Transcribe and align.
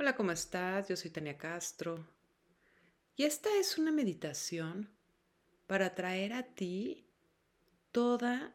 Hola, 0.00 0.14
¿cómo 0.14 0.30
estás? 0.30 0.88
Yo 0.88 0.94
soy 0.94 1.10
Tania 1.10 1.36
Castro. 1.36 2.06
Y 3.16 3.24
esta 3.24 3.52
es 3.58 3.78
una 3.78 3.90
meditación 3.90 4.88
para 5.66 5.96
traer 5.96 6.34
a 6.34 6.44
ti 6.44 7.04
toda 7.90 8.54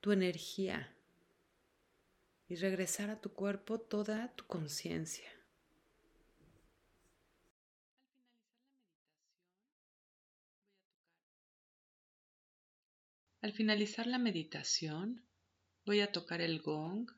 tu 0.00 0.10
energía 0.10 0.96
y 2.48 2.54
regresar 2.56 3.10
a 3.10 3.20
tu 3.20 3.34
cuerpo 3.34 3.78
toda 3.78 4.34
tu 4.36 4.46
conciencia. 4.46 5.30
Al 13.42 13.52
finalizar 13.52 14.06
la 14.06 14.18
meditación, 14.18 15.26
voy 15.84 16.00
a 16.00 16.10
tocar 16.10 16.40
el 16.40 16.62
gong 16.62 17.10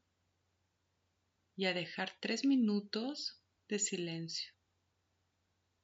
y 1.55 1.67
a 1.67 1.75
dejar 1.75 2.11
tres 2.19 2.45
minutos 2.45 3.39
de 3.73 3.79
silencio, 3.79 4.53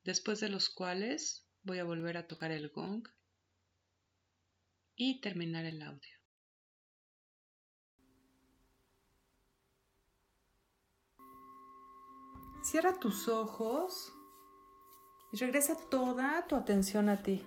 después 0.04 0.40
de 0.40 0.50
los 0.50 0.68
cuales 0.68 1.48
voy 1.62 1.78
a 1.78 1.84
volver 1.84 2.18
a 2.18 2.28
tocar 2.28 2.50
el 2.50 2.68
gong 2.68 3.08
y 4.94 5.22
terminar 5.22 5.64
el 5.64 5.80
audio. 5.80 6.18
Cierra 12.62 13.00
tus 13.00 13.26
ojos 13.26 14.12
y 15.32 15.38
regresa 15.38 15.74
toda 15.88 16.46
tu 16.46 16.56
atención 16.56 17.08
a 17.08 17.22
ti. 17.22 17.42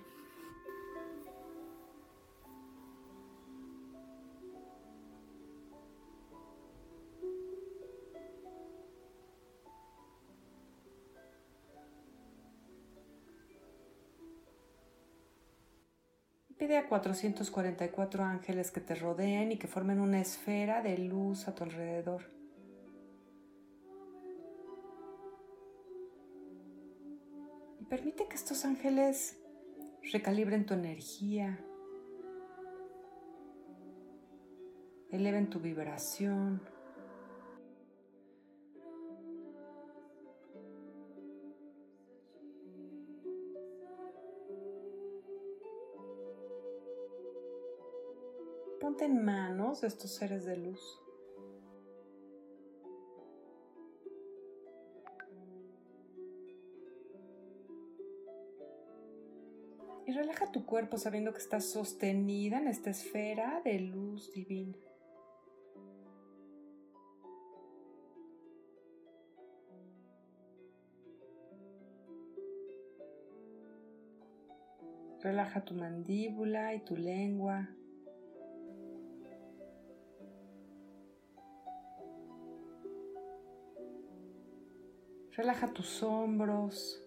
Pide 16.72 16.78
a 16.78 16.88
444 16.88 18.24
ángeles 18.24 18.70
que 18.70 18.80
te 18.80 18.94
rodeen 18.94 19.52
y 19.52 19.58
que 19.58 19.66
formen 19.66 20.00
una 20.00 20.22
esfera 20.22 20.80
de 20.80 20.96
luz 20.96 21.46
a 21.46 21.54
tu 21.54 21.64
alrededor. 21.64 22.22
Y 27.78 27.84
permite 27.84 28.26
que 28.26 28.36
estos 28.36 28.64
ángeles 28.64 29.38
recalibren 30.14 30.64
tu 30.64 30.72
energía, 30.72 31.62
eleven 35.10 35.50
tu 35.50 35.60
vibración. 35.60 36.62
Ponte 48.82 49.04
en 49.04 49.24
manos 49.24 49.82
de 49.82 49.86
estos 49.86 50.10
seres 50.10 50.44
de 50.44 50.56
luz. 50.56 50.80
Y 60.04 60.10
relaja 60.10 60.50
tu 60.50 60.66
cuerpo 60.66 60.98
sabiendo 60.98 61.32
que 61.32 61.38
estás 61.38 61.70
sostenida 61.70 62.58
en 62.58 62.66
esta 62.66 62.90
esfera 62.90 63.62
de 63.64 63.78
luz 63.78 64.32
divina. 64.32 64.76
Relaja 75.20 75.64
tu 75.64 75.74
mandíbula 75.74 76.74
y 76.74 76.80
tu 76.80 76.96
lengua. 76.96 77.68
Relaja 85.36 85.72
tus 85.72 86.02
hombros. 86.02 87.02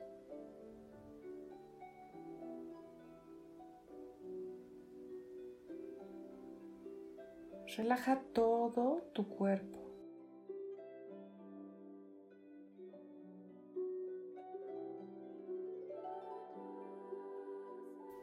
Relaja 7.77 8.23
todo 8.33 9.03
tu 9.13 9.27
cuerpo. 9.27 9.77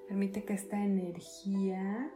Permite 0.08 0.44
que 0.44 0.54
esta 0.54 0.82
energía 0.82 2.12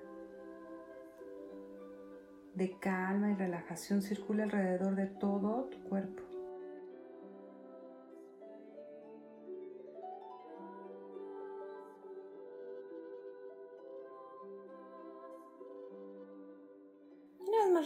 de 2.54 2.78
calma 2.78 3.30
y 3.30 3.34
relajación 3.34 4.02
circule 4.02 4.42
alrededor 4.42 4.96
de 4.96 5.06
todo 5.06 5.66
tu 5.70 5.82
cuerpo. 5.84 6.25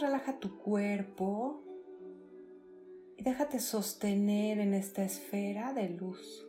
Relaja 0.01 0.39
tu 0.39 0.57
cuerpo 0.57 1.63
y 3.17 3.23
déjate 3.23 3.59
sostener 3.59 4.59
en 4.59 4.73
esta 4.73 5.03
esfera 5.03 5.73
de 5.73 5.89
luz. 5.89 6.47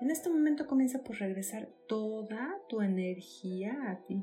En 0.00 0.10
este 0.10 0.28
momento 0.28 0.66
comienza 0.66 1.02
por 1.02 1.16
regresar 1.16 1.68
toda 1.86 2.60
tu 2.68 2.82
energía 2.82 3.90
a 3.90 4.04
ti. 4.04 4.22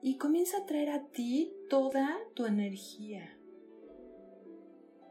Y 0.00 0.16
comienza 0.16 0.58
a 0.58 0.64
traer 0.64 0.90
a 0.90 1.08
ti 1.08 1.52
toda 1.68 2.16
tu 2.34 2.46
energía. 2.46 3.37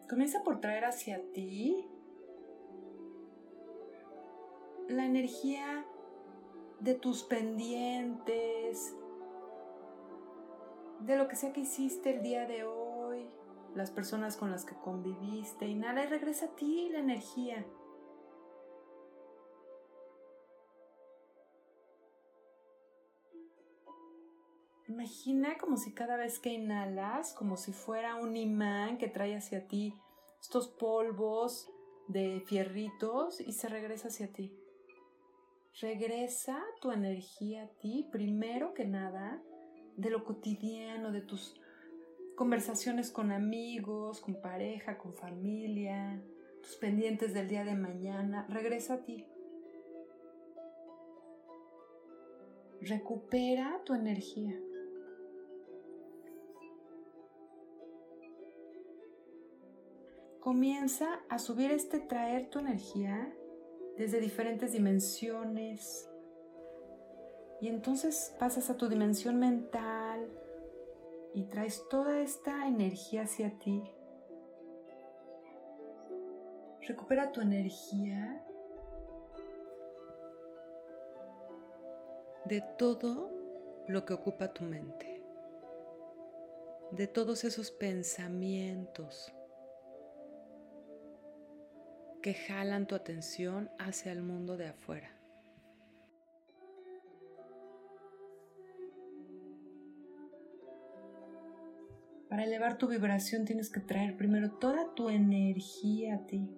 Comienza 0.09 0.41
por 0.44 0.62
traer 0.62 0.85
hacia 0.85 1.22
ti 1.34 1.85
la 4.88 5.06
energía 5.06 5.85
de 6.79 6.94
tus 6.94 7.23
pendientes, 7.23 8.96
de 11.01 11.17
lo 11.17 11.28
que 11.28 11.35
sea 11.35 11.51
que 11.51 11.62
hiciste 11.62 12.16
el 12.16 12.23
día 12.23 12.46
de 12.46 12.63
hoy, 12.63 13.28
las 13.75 13.91
personas 13.91 14.38
con 14.38 14.50
las 14.50 14.63
que 14.63 14.75
conviviste, 14.75 15.67
inhala 15.67 16.06
y 16.06 16.07
regresa 16.07 16.46
a 16.46 16.56
ti 16.56 16.88
la 16.90 17.00
energía. 17.00 17.66
Imagina 24.87 25.57
como 25.57 25.75
si 25.75 25.93
cada 25.93 26.15
vez 26.15 26.39
que 26.39 26.53
inhalas, 26.53 27.33
como 27.33 27.57
si 27.57 27.73
fuera 27.73 28.15
un 28.15 28.37
imán 28.37 28.97
que 28.97 29.09
trae 29.09 29.35
hacia 29.35 29.67
ti 29.67 29.93
estos 30.39 30.69
polvos 30.69 31.69
de 32.07 32.41
fierritos 32.47 33.41
y 33.41 33.51
se 33.51 33.67
regresa 33.67 34.07
hacia 34.07 34.31
ti. 34.31 34.53
Regresa 35.81 36.63
tu 36.81 36.91
energía 36.91 37.63
a 37.63 37.67
ti, 37.67 38.07
primero 38.11 38.73
que 38.73 38.85
nada, 38.85 39.43
de 39.97 40.09
lo 40.09 40.23
cotidiano, 40.23 41.11
de 41.11 41.21
tus 41.21 41.59
conversaciones 42.35 43.11
con 43.11 43.31
amigos, 43.31 44.21
con 44.21 44.41
pareja, 44.41 44.97
con 44.97 45.13
familia, 45.13 46.23
tus 46.61 46.78
pendientes 46.78 47.33
del 47.33 47.49
día 47.49 47.66
de 47.66 47.75
mañana. 47.75 48.47
Regresa 48.49 48.95
a 48.95 49.03
ti. 49.03 49.25
Recupera 52.79 53.81
tu 53.83 53.93
energía. 53.93 54.57
Comienza 60.47 61.20
a 61.28 61.40
subir 61.40 61.72
este 61.72 61.99
traer 61.99 62.49
tu 62.49 62.59
energía 62.59 63.35
desde 63.97 64.22
diferentes 64.22 64.72
dimensiones. 64.72 66.09
Y 67.59 67.67
entonces 67.67 68.34
pasas 68.40 68.70
a 68.70 68.78
tu 68.78 68.88
dimensión 68.88 69.40
mental 69.40 70.26
y 71.34 71.44
traes 71.47 71.84
toda 71.90 72.22
esta 72.22 72.66
energía 72.66 73.23
hacia 73.23 73.59
ti. 73.59 73.84
Recupera 76.79 77.34
tu 77.34 77.41
energía 77.41 78.41
de 82.46 82.64
todo 82.78 83.34
lo 83.90 84.05
que 84.05 84.14
ocupa 84.14 84.53
tu 84.53 84.64
mente, 84.64 85.22
de 86.91 87.08
todos 87.08 87.43
esos 87.43 87.70
pensamientos 87.70 89.34
que 92.28 92.34
jalan 92.34 92.88
tu 92.88 92.96
atención 92.96 93.70
hacia 93.79 94.12
el 94.12 94.22
mundo 94.22 94.58
de 94.58 94.68
afuera. 94.68 95.09
Para 102.28 102.44
elevar 102.44 102.78
tu 102.78 102.90
vibración 102.90 103.46
tienes 103.46 103.70
que 103.70 103.79
traer 103.79 104.18
primero 104.18 104.52
toda 104.59 104.94
tu 104.94 105.08
energía 105.08 106.16
a 106.16 106.26
ti, 106.28 106.53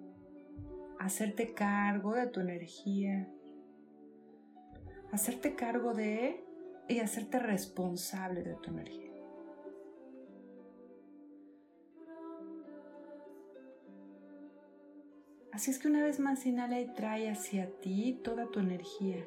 hacerte 0.98 1.54
cargo 1.54 2.16
de 2.16 2.26
tu 2.26 2.40
energía, 2.40 3.28
hacerte 5.12 5.54
cargo 5.54 5.94
de 5.94 6.44
y 6.88 6.98
hacerte 6.98 7.38
responsable 7.38 8.42
de 8.42 8.56
tu 8.56 8.70
energía. 8.70 9.09
Así 15.52 15.70
es 15.70 15.78
que 15.78 15.88
una 15.88 16.04
vez 16.04 16.20
más 16.20 16.46
inhala 16.46 16.80
y 16.80 16.94
trae 16.94 17.28
hacia 17.28 17.70
ti 17.80 18.20
toda 18.22 18.46
tu 18.46 18.60
energía. 18.60 19.26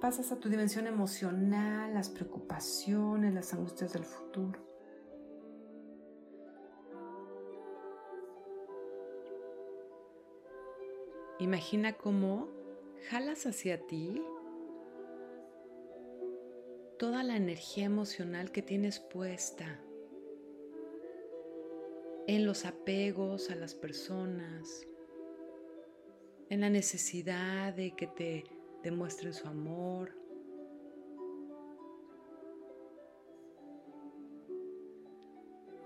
Pasas 0.00 0.32
a 0.32 0.40
tu 0.40 0.48
dimensión 0.48 0.88
emocional, 0.88 1.94
las 1.94 2.08
preocupaciones, 2.08 3.34
las 3.34 3.54
angustias 3.54 3.92
del 3.92 4.04
futuro. 4.04 4.58
Imagina 11.38 11.92
cómo 11.92 12.48
jalas 13.10 13.46
hacia 13.46 13.86
ti 13.86 14.22
toda 17.02 17.24
la 17.24 17.36
energía 17.36 17.86
emocional 17.86 18.52
que 18.52 18.62
tienes 18.62 19.00
puesta 19.00 19.80
en 22.28 22.46
los 22.46 22.64
apegos 22.64 23.50
a 23.50 23.56
las 23.56 23.74
personas, 23.74 24.86
en 26.48 26.60
la 26.60 26.70
necesidad 26.70 27.74
de 27.74 27.96
que 27.96 28.06
te 28.06 28.44
demuestren 28.84 29.34
su 29.34 29.48
amor. 29.48 30.16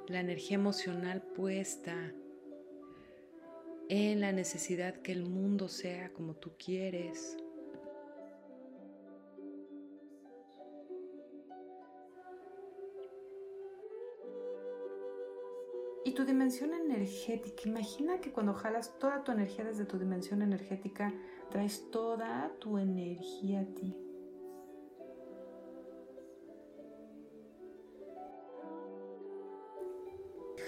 La 0.09 0.21
energía 0.21 0.57
emocional 0.57 1.23
puesta 1.23 2.13
en 3.89 4.21
la 4.21 4.33
necesidad 4.33 4.97
que 4.97 5.13
el 5.13 5.25
mundo 5.25 5.69
sea 5.69 6.13
como 6.13 6.35
tú 6.35 6.53
quieres. 6.59 7.39
Tu 16.17 16.25
dimensión 16.25 16.73
energética, 16.73 17.69
imagina 17.69 18.21
que 18.21 18.33
cuando 18.33 18.55
jalas 18.55 18.99
toda 18.99 19.23
tu 19.23 19.33
energía 19.33 19.65
desde 19.67 19.85
tu 19.85 19.99
dimensión 19.99 20.41
energética, 20.41 21.13
traes 21.51 21.91
toda 21.91 22.51
tu 22.59 22.79
energía 22.79 23.61
a 23.61 23.65
ti. 23.67 23.95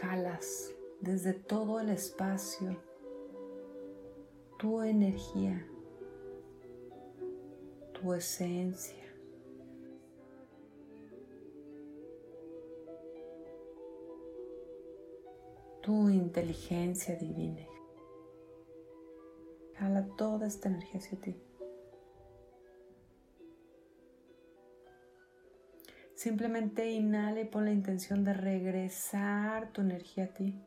Jalas 0.00 0.74
desde 1.00 1.32
todo 1.32 1.80
el 1.80 1.88
espacio 1.88 2.76
tu 4.58 4.82
energía, 4.82 5.66
tu 7.94 8.12
esencia. 8.12 9.07
Tu 15.88 16.10
inteligencia 16.10 17.16
divina. 17.16 17.66
Jala 19.78 20.06
toda 20.18 20.46
esta 20.46 20.68
energía 20.68 21.00
hacia 21.00 21.18
ti. 21.18 21.34
Simplemente 26.14 26.90
inhala 26.90 27.40
y 27.40 27.46
pon 27.46 27.64
la 27.64 27.72
intención 27.72 28.22
de 28.22 28.34
regresar 28.34 29.72
tu 29.72 29.80
energía 29.80 30.24
a 30.24 30.34
ti. 30.34 30.62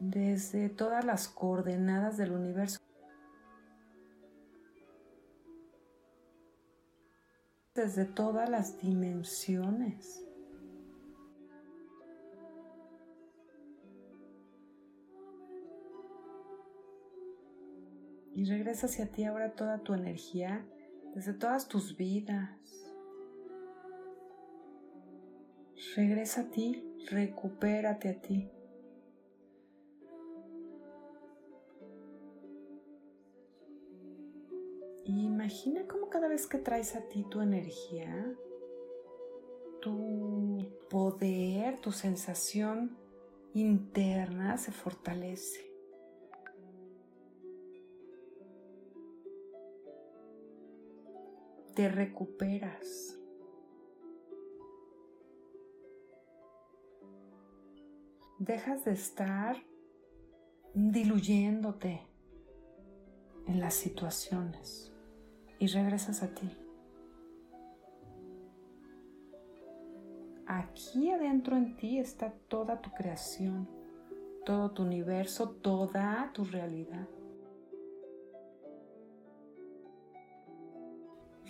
Desde 0.00 0.70
todas 0.70 1.04
las 1.04 1.28
coordenadas 1.28 2.16
del 2.16 2.32
universo. 2.32 2.78
Desde 7.74 8.06
todas 8.06 8.48
las 8.48 8.80
dimensiones. 8.80 10.24
Y 18.38 18.44
regresa 18.44 18.86
hacia 18.86 19.10
ti 19.10 19.24
ahora 19.24 19.56
toda 19.56 19.80
tu 19.80 19.94
energía 19.94 20.64
desde 21.12 21.34
todas 21.34 21.66
tus 21.66 21.96
vidas. 21.96 22.56
Regresa 25.96 26.42
a 26.42 26.44
ti, 26.48 26.84
recupérate 27.10 28.08
a 28.10 28.20
ti. 28.20 28.48
imagina 35.04 35.88
cómo 35.88 36.08
cada 36.08 36.28
vez 36.28 36.46
que 36.46 36.58
traes 36.58 36.94
a 36.94 37.08
ti 37.08 37.26
tu 37.28 37.40
energía, 37.40 38.36
tu 39.80 40.78
poder, 40.88 41.80
tu 41.80 41.90
sensación 41.90 42.96
interna 43.52 44.58
se 44.58 44.70
fortalece. 44.70 45.67
Te 51.78 51.88
recuperas. 51.88 53.16
Dejas 58.40 58.84
de 58.84 58.90
estar 58.90 59.56
diluyéndote 60.74 62.02
en 63.46 63.60
las 63.60 63.74
situaciones 63.74 64.92
y 65.60 65.68
regresas 65.68 66.24
a 66.24 66.34
ti. 66.34 66.50
Aquí 70.48 71.12
adentro 71.12 71.56
en 71.56 71.76
ti 71.76 72.00
está 72.00 72.32
toda 72.48 72.80
tu 72.82 72.90
creación, 72.90 73.68
todo 74.44 74.72
tu 74.72 74.82
universo, 74.82 75.50
toda 75.50 76.32
tu 76.34 76.44
realidad. 76.44 77.06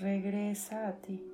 Regresa 0.00 0.88
a 0.88 1.00
ti. 1.00 1.24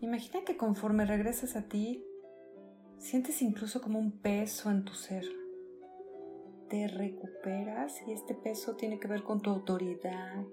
Imagina 0.00 0.44
que 0.44 0.56
conforme 0.56 1.04
regresas 1.04 1.56
a 1.56 1.68
ti, 1.68 2.04
sientes 2.98 3.42
incluso 3.42 3.80
como 3.80 3.98
un 3.98 4.12
peso 4.12 4.70
en 4.70 4.84
tu 4.84 4.94
ser. 4.94 5.24
Te 6.68 6.88
recuperas 6.88 8.00
y 8.06 8.12
este 8.12 8.34
peso 8.34 8.76
tiene 8.76 8.98
que 8.98 9.08
ver 9.08 9.22
con 9.22 9.40
tu 9.42 9.50
autoridad, 9.50 10.44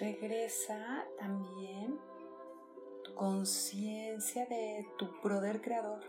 regresa 0.00 1.06
también 1.18 1.98
tu 3.04 3.14
conciencia 3.14 4.46
de 4.46 4.86
tu 4.98 5.20
poder 5.20 5.60
creador, 5.60 6.02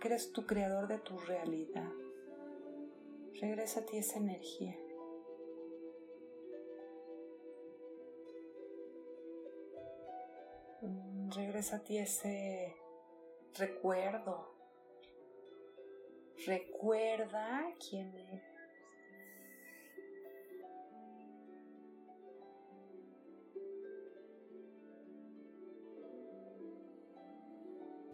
que 0.00 0.08
eres 0.08 0.32
tu 0.32 0.46
creador 0.46 0.88
de 0.88 0.98
tu 0.98 1.18
realidad. 1.18 1.90
Regresa 3.40 3.80
a 3.80 3.86
ti 3.86 3.96
esa 3.96 4.18
energía. 4.18 4.78
Regresa 11.34 11.76
a 11.76 11.82
ti 11.82 11.98
ese 11.98 12.76
recuerdo. 13.54 14.52
Recuerda 16.46 17.74
quién 17.78 18.14
eres. 18.14 18.51